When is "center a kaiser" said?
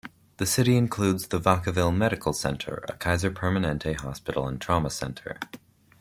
2.33-3.29